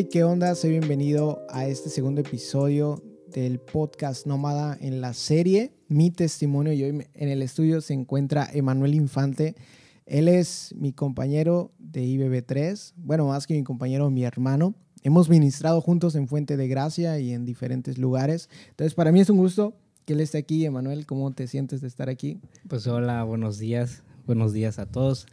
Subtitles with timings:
[0.00, 0.54] Hey, ¿qué onda?
[0.54, 6.72] Soy bienvenido a este segundo episodio del podcast Nómada en la serie Mi Testimonio.
[6.72, 9.56] Y hoy en el estudio se encuentra Emanuel Infante.
[10.06, 14.74] Él es mi compañero de IBB3, bueno, más que mi compañero, mi hermano.
[15.02, 18.48] Hemos ministrado juntos en Fuente de Gracia y en diferentes lugares.
[18.70, 20.64] Entonces, para mí es un gusto que él esté aquí.
[20.64, 22.40] Emanuel, ¿cómo te sientes de estar aquí?
[22.68, 24.02] Pues hola, buenos días.
[24.26, 25.26] Buenos días a todos.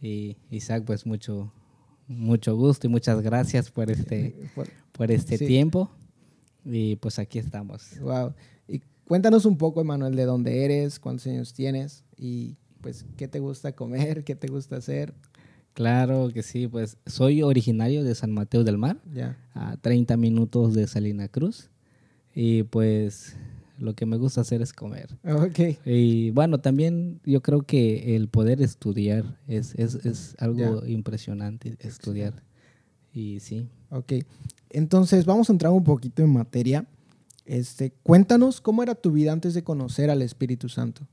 [0.00, 1.52] Y Isaac, pues mucho,
[2.18, 4.34] mucho gusto y muchas gracias por este,
[4.92, 5.90] por, este tiempo.
[6.64, 7.98] Y pues aquí estamos.
[8.00, 8.34] Wow.
[8.68, 13.40] Y cuéntanos un poco, Emanuel, de dónde eres, cuántos años tienes y pues qué te
[13.40, 15.14] gusta comer, qué te gusta hacer.
[15.74, 19.38] Claro que sí, pues soy originario de San Mateo del Mar, Ya.
[19.54, 21.70] a 30 minutos de Salina Cruz.
[22.34, 23.36] Y pues
[23.82, 25.18] lo que me gusta hacer es comer.
[25.24, 25.78] Ok.
[25.84, 32.42] Y bueno, también yo creo que el poder estudiar es, es, es algo impresionante, estudiar.
[33.12, 33.68] Y sí.
[33.90, 34.12] Ok.
[34.70, 36.86] Entonces, vamos a entrar un poquito en materia.
[37.44, 41.08] Este, cuéntanos cómo era tu vida antes de conocer al Espíritu Santo.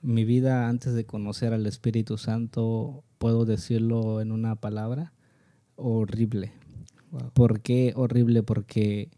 [0.00, 5.12] Mi vida antes de conocer al Espíritu Santo, puedo decirlo en una palabra,
[5.76, 6.52] horrible.
[7.10, 7.32] Wow.
[7.34, 8.42] ¿Por qué horrible?
[8.42, 9.10] Porque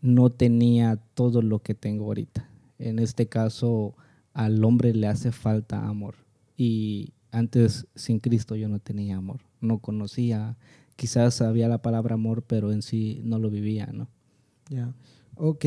[0.00, 2.48] no tenía todo lo que tengo ahorita.
[2.78, 3.94] En este caso,
[4.34, 6.14] al hombre le hace falta amor.
[6.56, 9.40] Y antes, sin Cristo, yo no tenía amor.
[9.60, 10.56] No conocía,
[10.96, 14.08] quizás sabía la palabra amor, pero en sí no lo vivía, ¿no?
[14.68, 14.92] Ya.
[15.36, 15.64] Ok.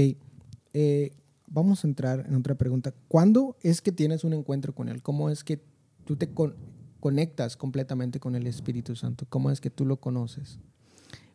[0.73, 1.11] Eh,
[1.47, 2.93] vamos a entrar en otra pregunta.
[3.07, 5.01] ¿Cuándo es que tienes un encuentro con Él?
[5.01, 5.59] ¿Cómo es que
[6.05, 6.55] tú te con-
[6.99, 9.25] conectas completamente con el Espíritu Santo?
[9.29, 10.59] ¿Cómo es que tú lo conoces?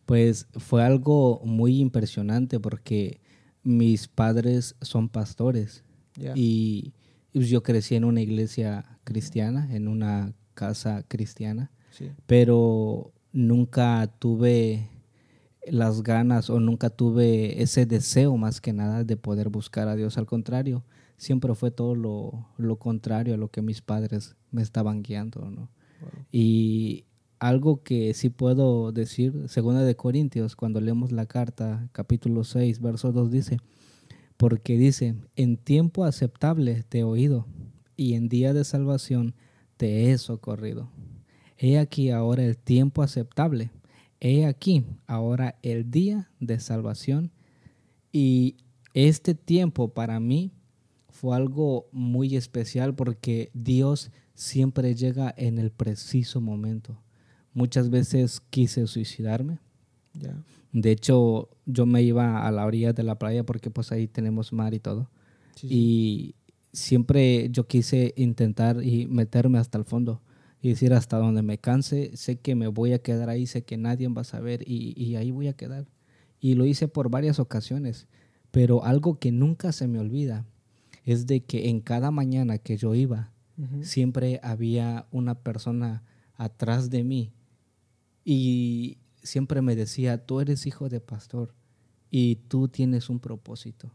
[0.06, 3.20] Pues fue algo muy impresionante porque
[3.62, 5.82] mis padres son pastores.
[6.34, 6.92] Y
[7.32, 12.10] pues, yo crecí en una iglesia cristiana, en una casa cristiana, Sí.
[12.26, 14.88] pero nunca tuve
[15.66, 20.18] las ganas o nunca tuve ese deseo más que nada de poder buscar a Dios.
[20.18, 20.84] Al contrario,
[21.16, 25.70] siempre fue todo lo, lo contrario a lo que mis padres me estaban guiando, ¿no?
[26.00, 26.10] Wow.
[26.30, 27.04] Y
[27.38, 33.12] algo que sí puedo decir, segunda de Corintios, cuando leemos la carta, capítulo 6, verso
[33.12, 33.58] 2 dice,
[34.36, 37.46] porque dice, en tiempo aceptable te he oído,
[37.96, 39.34] y en día de salvación
[39.76, 40.90] te he socorrido.
[41.56, 43.70] He aquí ahora el tiempo aceptable,
[44.20, 47.30] he aquí ahora el día de salvación,
[48.12, 48.56] y
[48.94, 50.52] este tiempo para mí
[51.08, 57.03] fue algo muy especial porque Dios siempre llega en el preciso momento.
[57.54, 59.58] Muchas veces quise suicidarme.
[60.12, 60.36] Ya.
[60.72, 64.52] De hecho, yo me iba a la orilla de la playa porque pues ahí tenemos
[64.52, 65.08] mar y todo.
[65.54, 65.74] Sí, sí.
[65.74, 66.34] Y
[66.72, 70.20] siempre yo quise intentar y meterme hasta el fondo
[70.60, 73.76] y decir hasta donde me canse, sé que me voy a quedar ahí, sé que
[73.76, 75.86] nadie va a saber y, y ahí voy a quedar.
[76.40, 78.08] Y lo hice por varias ocasiones,
[78.50, 80.46] pero algo que nunca se me olvida
[81.04, 83.84] es de que en cada mañana que yo iba, Ujú.
[83.84, 86.02] siempre había una persona
[86.34, 87.32] atrás de mí
[88.24, 91.54] y siempre me decía, tú eres hijo de pastor
[92.10, 93.92] y tú tienes un propósito.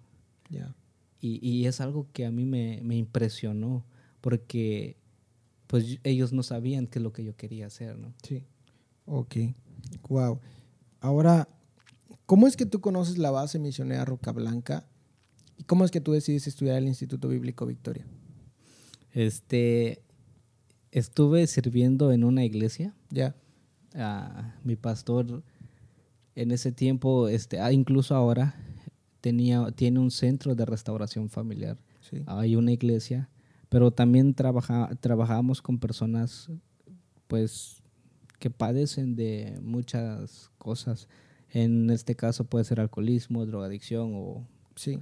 [0.49, 0.75] Ya.
[1.21, 3.85] Y, y es algo que a mí me, me impresionó
[4.21, 4.97] porque
[5.67, 8.13] pues ellos no sabían qué es lo que yo quería hacer, ¿no?
[8.23, 8.43] Sí.
[9.05, 9.35] Ok.
[10.07, 10.39] Wow.
[10.99, 11.47] Ahora,
[12.25, 14.87] ¿cómo es que tú conoces la base misionera Roca Blanca?
[15.57, 18.05] ¿Y cómo es que tú decides estudiar el Instituto Bíblico Victoria?
[19.11, 20.01] Este,
[20.91, 23.35] estuve sirviendo en una iglesia Ya.
[24.63, 25.43] Mi pastor
[26.35, 28.55] en ese tiempo, este, ah, incluso ahora,
[29.21, 31.77] tenía, tiene un centro de restauración familiar.
[32.01, 32.23] Sí.
[32.27, 33.29] Hay una iglesia,
[33.67, 36.49] pero también trabaja, trabajamos con personas,
[37.27, 37.83] pues,
[38.39, 41.09] que padecen de muchas cosas.
[41.51, 44.45] En este caso puede ser alcoholismo, drogadicción o
[44.75, 44.99] Sí.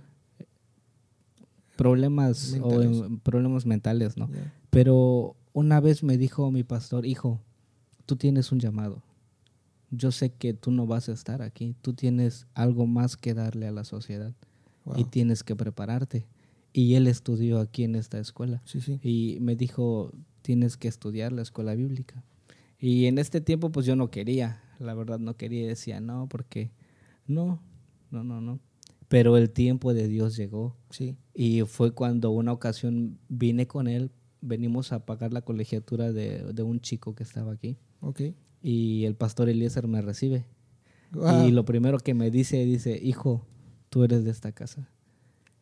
[1.76, 3.02] problemas, o, Mentales.
[3.02, 4.30] em, problemas mentales, ¿no?
[4.72, 7.40] Pero una vez me dijo mi pastor, hijo,
[8.08, 9.04] tú tienes un llamado.
[9.92, 11.76] Yo sé que tú no vas a estar aquí.
[11.84, 14.34] Tú tienes algo más que darle a la sociedad
[14.96, 16.26] y tienes que prepararte.
[16.74, 19.00] Y él estudió aquí en esta escuela Sí, sí.
[19.04, 20.12] y me dijo,
[20.42, 22.24] tienes que estudiar la escuela bíblica.
[22.80, 26.72] Y en este tiempo pues yo no quería, la verdad no quería, decía no, porque
[27.28, 27.62] no,
[28.12, 28.60] no, no, no.
[29.08, 31.16] Pero el tiempo de Dios llegó Sí.
[31.34, 34.12] y fue cuando una ocasión vine con él,
[34.48, 38.22] venimos a pagar la colegiatura de, de un chico que estaba aquí Ok.
[38.62, 40.46] y el pastor Eliezer me recibe.
[41.12, 41.48] Wow.
[41.48, 43.46] Y lo primero que me dice, dice, hijo,
[43.90, 44.90] tú eres de esta casa.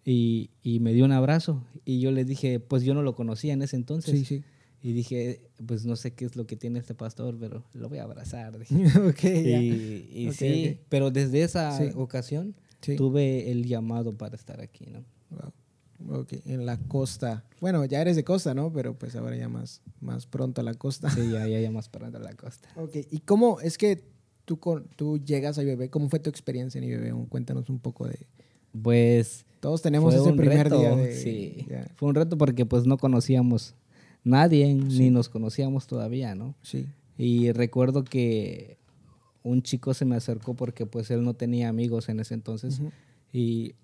[0.04, 3.54] Y, y me dio un abrazo y yo le dije, pues yo no lo conocía
[3.54, 4.20] en ese entonces.
[4.20, 4.44] Sí, sí.
[4.84, 7.98] Y dije, pues no sé qué es lo que tiene este pastor, pero lo voy
[7.98, 8.56] a abrazar.
[9.10, 9.62] ok, ya.
[9.62, 10.80] Y, y Ok, sí, ok.
[10.90, 11.90] pero desde esa Sí.
[11.96, 12.56] ocasión
[12.98, 15.04] tuve el llamado para estar aquí, ¿no?
[15.32, 15.52] Wow.
[16.10, 17.44] Ok, en la costa.
[17.62, 18.72] Bueno, ya eres de costa, ¿no?
[18.72, 21.10] Pero pues ahora ya más, más pronto a la costa.
[21.10, 22.70] Sí, ya, ya, ya más parando la costa.
[22.76, 24.04] Ok, ¿y cómo es que
[24.46, 25.90] tú, con, tú llegas a IBB?
[25.90, 27.28] ¿Cómo fue tu experiencia en IBB?
[27.30, 28.28] Cuéntanos un poco de...
[28.82, 31.16] Pues Todos tenemos ese primer reto, día de...
[31.16, 31.66] sí.
[31.70, 33.74] ya, Fue un reto porque pues no conocíamos
[34.24, 36.56] nadie, ni nos conocíamos todavía, ¿no?
[36.62, 36.88] sí,
[37.18, 38.78] Y recuerdo que
[39.44, 42.82] un chico se me acercó porque pues él no tenía amigos en ese entonces
[43.32, 43.76] y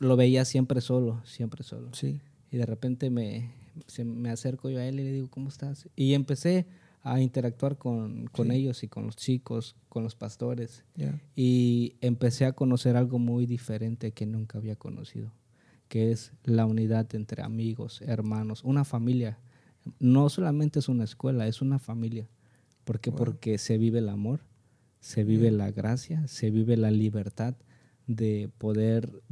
[0.00, 1.90] lo veía siempre solo, siempre solo.
[1.94, 2.20] sí,
[2.50, 3.52] Y de repente me,
[3.86, 5.88] se- me acerco yo a él y le digo, ¿cómo estás?
[5.94, 6.66] Y empecé
[7.02, 8.54] a interactuar con, con Sí.
[8.56, 10.84] ellos y con los chicos, con los pastores.
[10.96, 15.32] ya, Y empecé a conocer algo muy diferente que nunca había conocido,
[15.88, 19.38] que es la unidad entre amigos, hermanos, una familia.
[19.98, 22.28] No solamente es una escuela, es una familia.
[22.84, 23.10] ¿Por qué?
[23.10, 23.18] Wow.
[23.18, 24.40] Porque se vive el amor,
[25.00, 25.56] se vive Yeah.
[25.58, 27.54] la gracia, se vive la libertad
[28.06, 29.22] de poder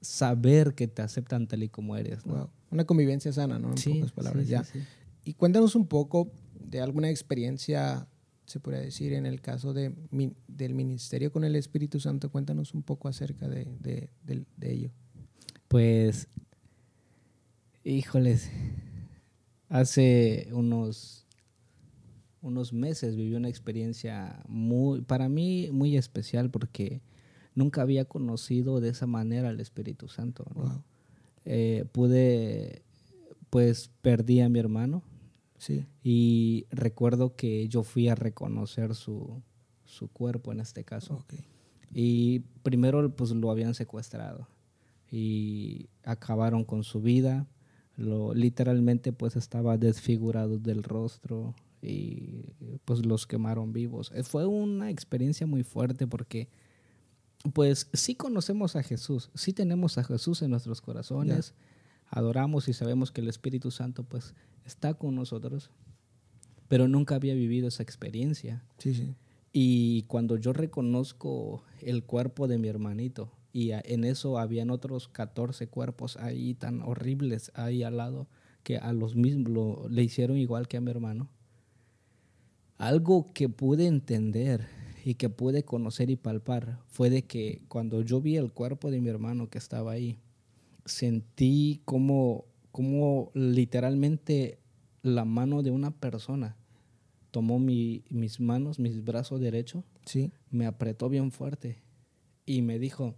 [0.00, 2.24] saber que te aceptan tal y como eres.
[2.26, 2.34] ¿no?
[2.34, 2.50] wow.
[2.70, 3.70] Una convivencia sana, ¿no?
[3.70, 4.64] En Sí, pocas palabras, sí, ya.
[4.64, 4.80] sí.
[5.24, 8.06] Y cuéntanos un poco de alguna experiencia,
[8.46, 12.30] se podría decir, en el caso de, mi- del ministerio con el Espíritu Santo.
[12.30, 14.08] Cuéntanos un poco acerca de, de-
[14.56, 14.90] de ello.
[15.68, 16.28] Pues,
[17.84, 18.50] híjoles,
[19.68, 21.26] hace unos,
[22.42, 27.00] unos meses viví una experiencia muy, para mí, muy especial porque
[27.56, 30.44] nunca había conocido de esa manera al Espíritu Santo.
[30.54, 30.62] ¿no?
[30.62, 30.82] Wow.
[31.44, 32.82] Eh, pude,
[33.50, 35.02] pues perdí a mi hermano
[35.58, 39.42] Sí, y recuerdo que yo fui a reconocer su,
[39.84, 41.14] su cuerpo en este caso.
[41.14, 41.34] ok.
[41.94, 44.48] Y primero pues lo habían secuestrado
[45.10, 47.46] y acabaron con su vida.
[47.96, 52.50] Lo, literalmente pues estaba desfigurado del rostro y
[52.84, 54.12] pues los quemaron vivos.
[54.14, 56.48] Eh, Fue una experiencia muy fuerte porque
[57.52, 61.54] pues sí conocemos a Jesús, sí tenemos a Jesús en nuestros corazones,
[62.08, 64.34] adoramos y sabemos que el Espíritu Santo pues
[64.64, 65.70] está con nosotros,
[66.68, 68.64] pero nunca había vivido esa experiencia.
[68.78, 69.14] Sí, sí.
[69.52, 75.68] Y cuando yo reconozco el cuerpo de mi hermanito, y en eso habían otros 14
[75.68, 78.26] cuerpos ahí tan horribles ahí al lado,
[78.64, 81.30] que a los mismos lo- le hicieron igual que a mi hermano,
[82.78, 84.68] algo que pude entender
[85.06, 89.00] y que pude conocer y palpar fue de que cuando yo vi el cuerpo de
[89.00, 90.18] mi hermano que estaba ahí,
[90.84, 94.58] sentí como, como literalmente
[95.02, 96.56] la mano de una persona
[97.30, 101.78] tomó mi- mis manos, mis brazos derechos, Sí, me apretó bien fuerte
[102.44, 103.14] y me dijo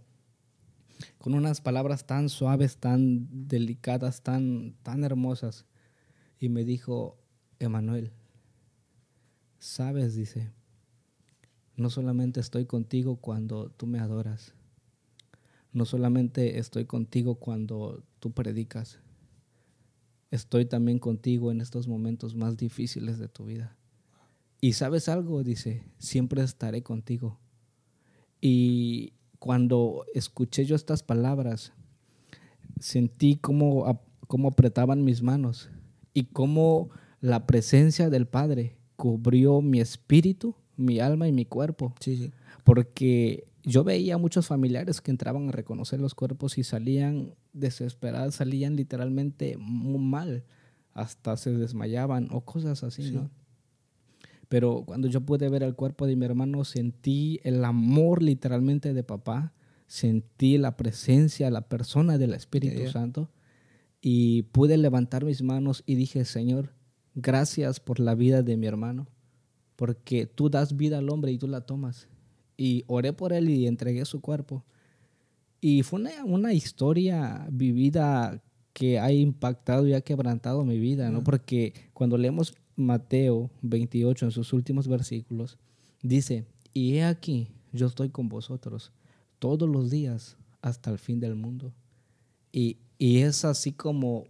[1.17, 5.65] con unas palabras tan suaves, tan delicadas, tan, tan hermosas,
[6.39, 7.17] y me dijo,
[7.57, 8.11] Emanuel,
[9.57, 10.51] sabes, dice,
[11.79, 14.53] no solamente estoy contigo cuando tú me adoras,
[15.71, 18.99] no solamente estoy contigo cuando tú predicas,
[20.29, 23.77] estoy también contigo en estos momentos más difíciles de tu vida.
[24.61, 27.39] Y sabes algo, dice, siempre estaré contigo.
[28.41, 31.71] Y cuando escuché yo estas palabras,
[32.79, 35.69] sentí cómo, cómo apretaban mis manos
[36.13, 36.89] y cómo
[37.21, 41.93] la presencia del Padre cubrió mi espíritu, mi alma y mi cuerpo.
[41.99, 42.31] sí, sí.
[42.63, 48.75] Porque yo veía muchos familiares que entraban a reconocer los cuerpos y salían desesperados, salían
[48.75, 50.43] literalmente muy mal,
[50.93, 53.11] hasta se desmayaban o cosas así, Sí.
[53.11, 53.29] ¿no?
[54.47, 59.03] Pero cuando yo pude ver el cuerpo de mi hermano, sentí el amor literalmente de
[59.03, 59.53] papá,
[59.85, 62.91] sentí la presencia, la persona del Espíritu ya.
[62.91, 63.29] Santo
[64.01, 66.73] y pude levantar mis manos y dije, Señor,
[67.15, 69.07] gracias por la vida de mi hermano,
[69.79, 72.09] porque tú das vida al hombre y tú la tomas.
[72.57, 74.65] Y oré por él y entregué su cuerpo.
[75.61, 78.43] Y fue una, una historia vivida
[78.73, 81.23] que ha impactado y ha quebrantado mi vida, ¿no?
[81.23, 85.57] Porque cuando leemos Mateo 28 en sus últimos versículos,
[86.01, 88.91] dice, y he aquí, yo estoy con vosotros
[89.39, 91.71] todos los días hasta el fin del mundo.
[92.51, 94.25] Y, y es así como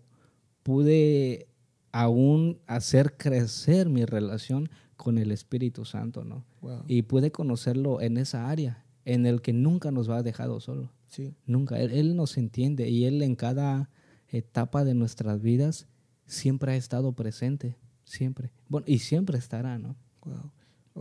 [0.61, 1.47] pude
[1.91, 6.43] aún hacer crecer mi relación con el Espíritu Santo, ¿no?
[6.59, 6.83] Wow.
[6.85, 10.91] Y pude conocerlo en esa área, en el que nunca nos ha dejado solo.
[11.07, 11.79] Sí, Nunca.
[11.79, 13.89] Él, él nos entiende y Él en cada
[14.27, 15.87] etapa de nuestras vidas
[16.25, 17.77] siempre ha estado presente.
[18.03, 18.51] Siempre.
[18.67, 19.95] Bueno, y siempre estará, ¿no?
[20.25, 20.51] wow.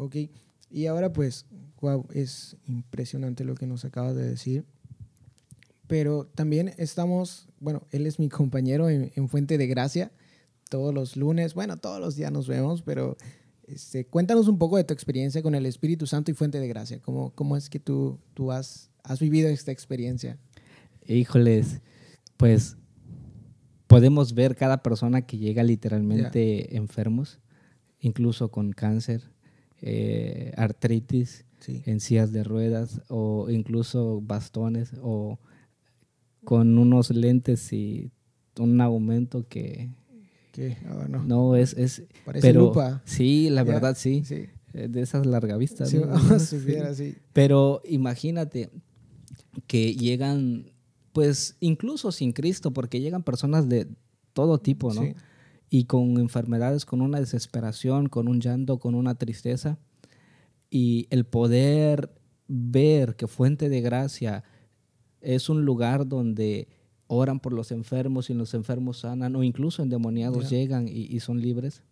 [0.04, 0.16] Ok.
[0.70, 1.46] Y ahora pues,
[1.80, 4.64] wow, es impresionante lo que nos acabas de decir.
[5.88, 10.12] Pero también estamos, bueno, él es mi compañero en, en Fuente de Gracia.
[10.70, 13.16] todos los lunes, bueno, todos los días nos vemos, pero
[13.68, 17.00] este, cuéntanos un poco de tu experiencia con el Espíritu Santo y Fuente de Gracia.
[17.00, 20.38] ¿Cómo, cómo es que tú, tú has, has vivido esta experiencia?
[21.06, 21.80] Híjoles,
[22.36, 22.76] pues
[23.86, 27.38] podemos ver cada persona que llega literalmente enfermos,
[28.00, 29.30] incluso con cáncer,
[29.80, 35.38] eh, artritis, en sillas de ruedas o incluso bastones o
[36.44, 38.10] con unos lentes y
[38.58, 39.90] un aumento que...
[40.86, 41.24] Ah, no.
[41.24, 41.56] no.
[41.56, 41.74] es...
[41.74, 43.02] es Parece pero, lupa.
[43.04, 44.22] Sí, la verdad sí.
[44.74, 45.88] Eh, de esas largavistas.
[45.90, 46.00] Sí,
[47.32, 48.70] Pero imagínate
[49.66, 50.72] que llegan,
[51.12, 53.88] pues incluso sin Cristo, porque llegan personas de
[54.32, 55.02] todo tipo, ¿no?
[55.70, 59.78] Y con enfermedades, con una desesperación, con un llanto, con una tristeza.
[60.70, 62.10] Y el poder
[62.46, 64.44] ver que Fuente de Gracia
[65.20, 66.68] es un lugar donde
[67.08, 71.82] oran por los enfermos y los enfermos sanan, o incluso endemoniados llegan y, son libres,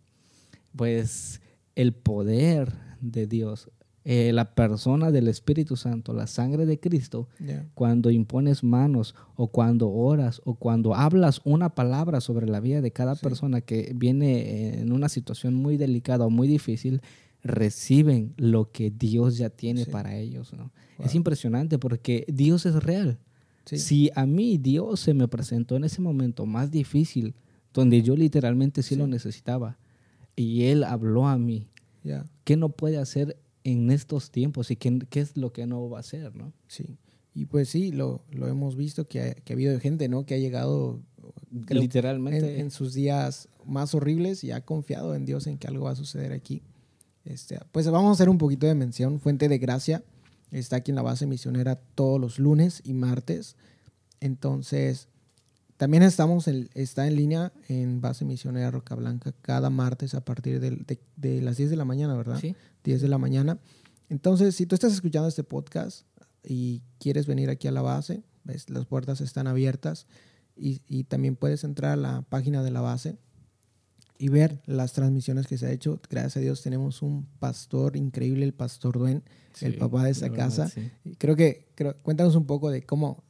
[0.75, 1.41] pues
[1.75, 3.69] el poder de Dios,
[4.05, 7.27] eh, la persona del Espíritu Santo, la sangre de Cristo,
[7.73, 12.91] cuando impones manos o cuando oras o cuando hablas una palabra sobre la vida de
[12.91, 17.01] cada persona que viene en una situación muy delicada o muy difícil,
[17.43, 20.51] reciben lo que Dios ya tiene para ellos.
[20.99, 23.19] Es impresionante porque Dios es real.
[23.75, 27.35] Si a mí Dios se me presentó en ese momento más difícil,
[27.73, 29.77] donde yo literalmente sí, lo necesitaba,
[30.35, 31.67] y Él habló a mí,
[32.43, 35.97] ¿qué no puede hacer en estos tiempos y qué, qué, es lo que no va
[35.97, 36.35] a hacer?
[36.35, 36.53] ¿no?
[36.67, 36.97] Sí,
[37.33, 40.25] y pues sí, lo, lo hemos visto que ha, que ha, habido gente ¿no?
[40.25, 41.01] que ha llegado
[41.69, 45.91] literalmente en, sus días más horribles y ha confiado en Dios en que algo va
[45.91, 46.61] a suceder aquí.
[47.25, 50.03] Este, pues vamos a hacer un poquito de mención, Fuente de Gracia
[50.51, 53.55] Está aquí en la base misionera todos los lunes y martes.
[54.19, 55.07] Entonces,
[55.77, 61.41] también estamos está en línea en base misionera Roca Blanca cada martes a partir de,
[61.41, 62.39] las 10 de la mañana, ¿verdad?
[62.39, 62.55] Sí.
[62.83, 63.59] 10 de la mañana.
[64.09, 66.05] Entonces, si tú estás escuchando este podcast
[66.43, 70.07] y quieres venir aquí a la base, ves, las puertas están abiertas
[70.55, 73.17] y, y también puedes entrar a la página de la base
[74.17, 75.99] y ver las transmisiones que se ha hecho.
[76.09, 79.23] Gracias a Dios tenemos un pastor increíble, el pastor Duen,
[79.61, 80.71] el papá de esa casa.
[81.17, 81.67] Creo que,
[82.01, 83.23] cuéntanos un poco de cómo,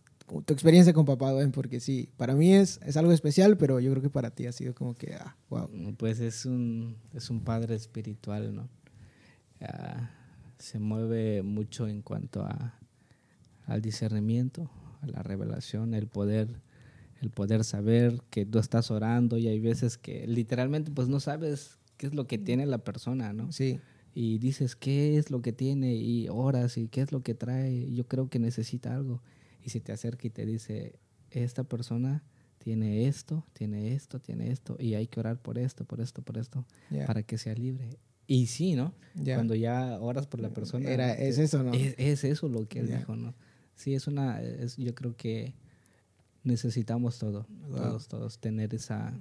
[0.45, 3.91] tu experiencia con papá Duen, porque sí, para mí es, es algo especial, pero yo
[3.91, 5.69] creo que para ti ha sido como que, ah, wow.
[5.97, 8.69] Pues es un, es un padre espiritual, ¿no?
[9.61, 10.11] Ah,
[10.57, 12.79] se mueve mucho en cuanto a,
[13.65, 14.69] al discernimiento,
[15.01, 16.61] a la revelación, el poder
[17.21, 21.77] el poder saber que tú estás orando y hay veces que literalmente pues no sabes
[21.97, 23.51] qué es lo que tiene la persona, ¿no?
[23.51, 23.79] Sí.
[24.13, 27.91] Y dices qué es lo que tiene y oras y qué es lo que trae,
[27.91, 29.21] yo creo que necesita algo.
[29.63, 32.23] Y si te acerca y te dice, esta persona
[32.57, 36.37] tiene esto, tiene esto, tiene esto, y hay que orar por esto, por esto, por
[36.37, 36.65] esto,
[37.05, 37.89] para que sea libre.
[38.27, 38.93] Y sí, ¿no?
[39.23, 40.89] Cuando ya oras por la persona.
[40.89, 41.71] Era, es eso, ¿no?
[41.73, 43.33] Es, eso lo que él dijo, ¿no?
[43.75, 45.53] Sí, es una, es, yo creo que
[46.47, 49.13] necesitamos todo, todos, todos, tener esa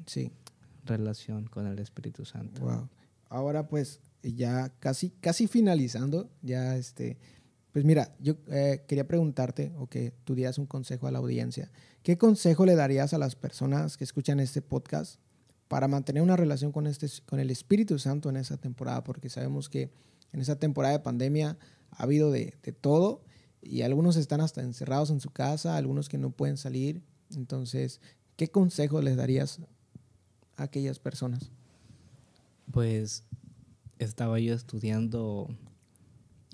[0.84, 2.62] relación con el Espíritu Santo.
[2.62, 2.88] Wow.
[3.28, 7.18] Ahora pues ya casi, casi finalizando, ya este,
[7.72, 11.70] pues mira, yo eh, quería preguntarte o que tú dieras un consejo a la audiencia.
[12.02, 15.20] ¿Qué consejo le darías a las personas que escuchan este podcast
[15.68, 19.02] para mantener una relación con, este, con el Espíritu Santo en esa temporada?
[19.04, 19.90] Porque sabemos que
[20.32, 21.58] en esa temporada de pandemia
[21.90, 23.22] ha habido de, de todo
[23.60, 27.02] y algunos están hasta encerrados en su casa, algunos que no pueden salir
[27.34, 28.00] entonces,
[28.36, 29.60] ¿qué consejo les darías
[30.56, 31.50] a aquellas personas?
[32.70, 33.24] Pues
[33.98, 35.48] estaba yo estudiando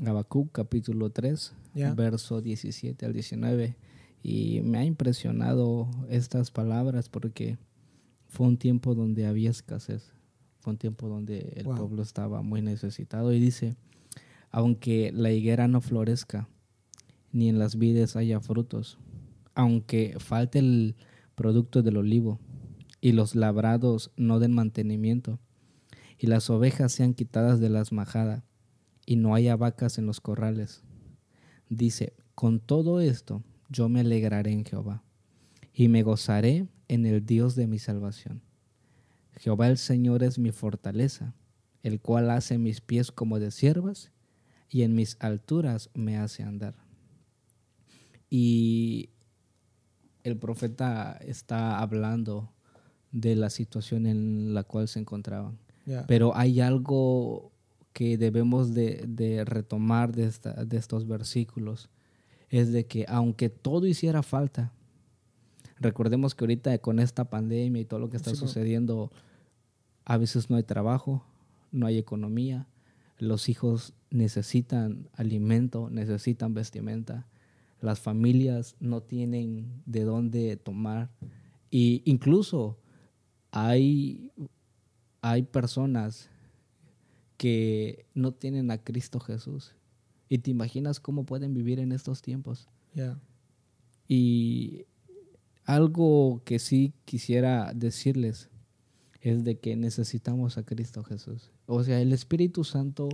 [0.04, 1.52] Habacuc capítulo 3,
[1.96, 3.76] verso 17 al 19,
[4.22, 7.58] y me ha impresionado estas palabras porque
[8.28, 10.12] fue un tiempo donde había escasez,
[10.60, 13.76] fue un tiempo donde el pueblo estaba muy necesitado y dice,
[14.50, 16.48] aunque la higuera no florezca,
[17.32, 18.98] ni en las vides haya frutos,
[19.54, 20.96] aunque falte el
[21.34, 22.40] producto del olivo
[23.00, 25.40] y los labrados no den mantenimiento,
[26.18, 28.44] y las ovejas sean quitadas de las majadas,
[29.04, 30.84] y no haya vacas en los corrales.
[31.68, 35.02] Dice, con todo esto yo me alegraré en Jehová,
[35.74, 38.42] y me gozaré en el Dios de mi salvación.
[39.36, 41.34] Jehová el Señor es mi fortaleza,
[41.82, 44.12] el cual hace mis pies como de siervas,
[44.68, 46.76] y en mis alturas me hace andar.
[48.30, 49.10] Y
[50.24, 52.50] el profeta está hablando
[53.10, 55.58] de la situación en la cual se encontraban.
[56.06, 57.50] Pero hay algo
[57.92, 60.32] que debemos de, retomar de,
[60.66, 61.90] de, estos versículos,
[62.48, 64.72] es de que aunque todo hiciera falta,
[65.80, 69.10] recordemos que ahorita con esta pandemia y todo lo que está sucediendo,
[70.04, 71.24] a veces no hay trabajo,
[71.72, 72.68] no hay economía,
[73.18, 77.26] los hijos necesitan alimento, necesitan vestimenta,
[77.82, 81.10] las familias no tienen de dónde tomar
[81.70, 82.78] y incluso
[83.50, 84.30] hay,
[85.20, 86.30] hay personas
[87.36, 89.74] que no tienen a Cristo Jesús.
[90.28, 92.68] Y te imaginas cómo pueden vivir en estos tiempos.
[94.06, 94.86] Y
[95.64, 98.48] algo que sí quisiera decirles
[99.20, 101.50] es de que necesitamos a Cristo Jesús.
[101.66, 103.08] O sea, el Espíritu Santo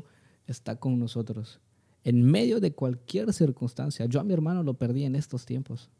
[0.46, 1.60] está con nosotros
[2.08, 4.06] en medio de cualquier circunstancia.
[4.06, 5.90] Yo a mi hermano lo perdí en estos tiempos.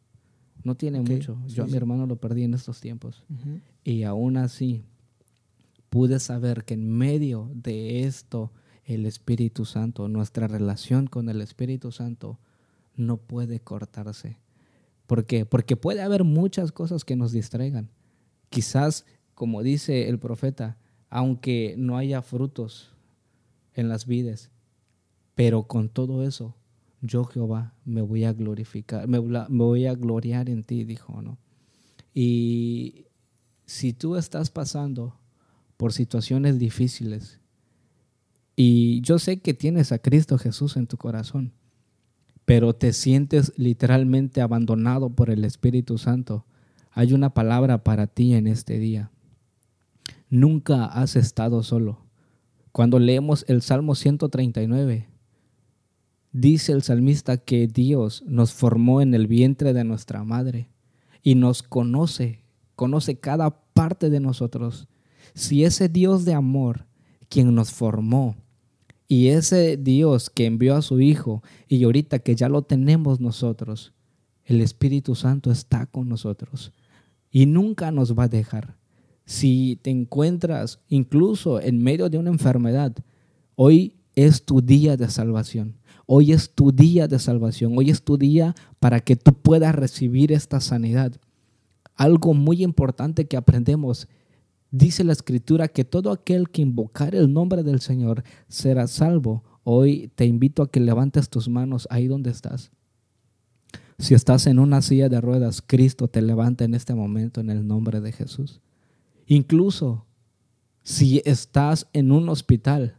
[0.65, 1.39] No tiene mucho.
[1.49, 3.27] Yo a mi hermano lo perdí en estos tiempos.
[3.85, 4.87] Y aún así,
[5.91, 8.53] pude saber que en medio de esto,
[8.87, 12.39] el Espíritu Santo, nuestra relación con el Espíritu Santo,
[12.97, 14.39] no puede cortarse.
[15.07, 15.45] ¿Por qué?
[15.45, 17.91] Porque puede haber muchas cosas que nos distraigan.
[18.49, 20.79] Quizás, como dice el profeta,
[21.11, 22.95] aunque no haya frutos
[23.75, 24.51] en las vides,
[25.39, 26.57] pero con todo eso,
[27.01, 31.39] yo Jehová me voy a glorificar, me, voy a gloriar en ti, dijo, ¿no?
[32.13, 33.05] Y
[33.65, 35.15] si tú estás pasando
[35.77, 37.39] por situaciones difíciles
[38.57, 41.53] y yo sé que tienes a Cristo Jesús en tu corazón,
[42.45, 46.47] pero te sientes literalmente abandonado por el Espíritu Santo,
[46.91, 49.13] hay una palabra para ti en este día.
[50.31, 52.01] Nunca has estado solo.
[52.73, 55.07] Cuando leemos el Salmo 139,
[56.33, 60.69] Dice el salmista que Dios nos formó en el vientre de nuestra madre
[61.23, 62.45] y nos conoce,
[62.75, 64.89] conoce cada parte de nosotros.
[65.35, 66.87] Si ese Dios de amor,
[67.29, 68.37] quien nos formó,
[69.07, 73.95] y ese Dios que envió a su Hijo, y ahorita que ya lo tenemos nosotros,
[74.45, 76.73] el Espíritu Santo está con nosotros
[77.31, 78.77] y nunca nos va a dejar.
[79.25, 82.97] Si te encuentras incluso en medio de una enfermedad,
[83.57, 85.78] hoy es tu día de salvación.
[86.11, 87.77] Hoy es tu día de salvación.
[87.77, 91.13] Hoy es tu día para que tú puedas recibir esta sanidad.
[91.97, 94.09] Algo muy importante que aprendemos.
[94.71, 99.45] Dice la escritura que todo aquel que invocar el nombre del Señor será salvo.
[99.65, 102.71] Hoy te invito a que levantes tus manos ahí donde estás.
[103.99, 107.67] Si estás en una silla de ruedas, Cristo te levanta en este momento en el
[107.67, 108.63] nombre de Jesús.
[109.27, 110.07] Incluso
[110.83, 112.97] si estás en un hospital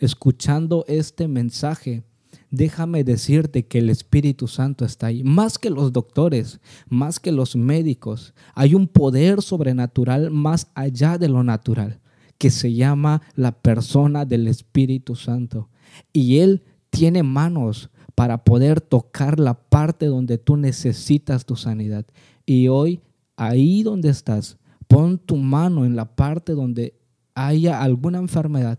[0.00, 2.02] escuchando este mensaje,
[2.50, 5.22] déjame decirte que el Espíritu Santo está ahí.
[5.22, 11.28] Más que los doctores, más que los médicos, hay un poder sobrenatural más allá de
[11.28, 12.00] lo natural,
[12.38, 15.68] que se llama la persona del Espíritu Santo.
[16.12, 22.04] Y Él tiene manos para poder tocar la parte donde tú necesitas tu sanidad.
[22.44, 23.00] Y hoy,
[23.36, 24.58] ahí donde estás,
[24.88, 26.94] pon tu mano en la parte donde
[27.34, 28.78] haya alguna enfermedad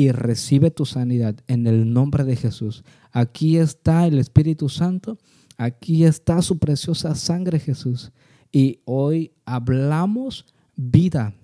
[0.00, 2.84] y recibe tu sanidad en el nombre de Jesús.
[3.12, 5.18] Aquí está el Espíritu Santo,
[5.58, 8.10] aquí está su preciosa sangre Jesús.
[8.50, 11.34] Y hoy hablamos vida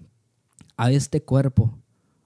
[0.79, 1.79] a este cuerpo.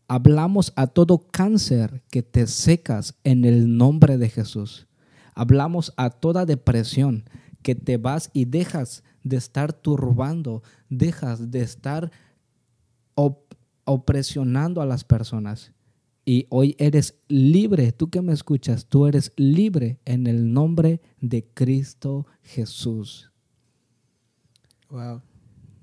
[0.07, 4.87] Hablamos a todo cáncer que te secas en el nombre de Jesús.
[5.35, 7.25] Hablamos a toda depresión
[7.61, 12.13] que te vas y dejas de estar turbando, dejas de estar
[13.85, 15.73] opresionando a las personas
[16.25, 21.45] y hoy eres libre, tú que me escuchas, tú eres libre en el nombre de
[21.55, 23.33] Cristo Jesús.
[24.91, 25.23] Wow,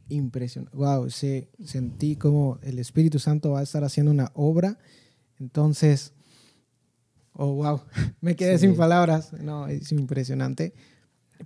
[0.09, 0.77] impresionante.
[0.77, 4.77] Wow, sí, sentí como el Espíritu Santo va a estar haciendo una obra.
[5.39, 6.13] Entonces,
[7.33, 7.81] oh, wow,
[8.21, 9.33] me quedé sin palabras.
[9.33, 10.73] No, es impresionante.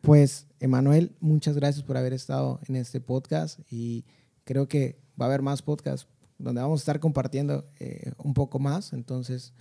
[0.01, 4.06] Pues, Emanuel, muchas gracias por haber estado en este podcast y
[4.43, 6.08] creo que va a haber más podcasts
[6.41, 8.93] donde vamos a estar compartiendo eh, un poco más.
[8.93, 9.54] Entonces,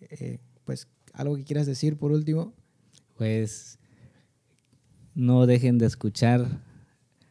[0.00, 2.54] eh, pues, ¿algo que quieras decir por último?
[3.16, 3.78] Pues,
[5.14, 6.62] no dejen de escuchar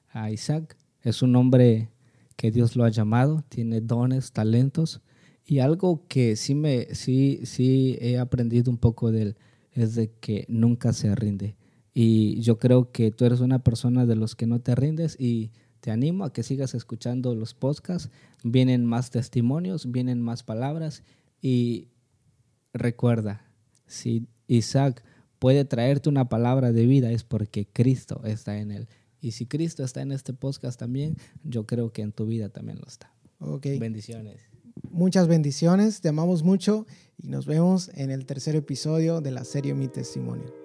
[0.09, 0.77] a Isaac.
[1.01, 1.89] Es un hombre
[2.35, 5.01] que Dios lo ha llamado, tiene dones, talentos.
[5.45, 9.37] Y algo que sí, me, sí, sí he aprendido un poco de él
[9.71, 11.55] es de que nunca se rinde.
[11.93, 15.51] Y yo creo que tú eres una persona de los que no te rindes y
[15.79, 18.09] te animo a que sigas escuchando los podcasts.
[18.43, 21.03] Vienen más testimonios, vienen más palabras
[21.41, 21.87] y
[22.73, 23.45] recuerda,
[23.85, 25.03] si Isaac
[25.39, 28.87] puede traerte una palabra de vida es porque Cristo está en él.
[29.21, 32.79] Y si Cristo está en este podcast también, yo creo que en tu vida también
[32.79, 33.13] lo está.
[33.39, 33.79] Okay.
[33.79, 34.41] Bendiciones.
[34.89, 36.85] Muchas bendiciones, te amamos mucho
[37.17, 40.58] y nos vemos en el tercer episodio de la serie Mi Testimonio.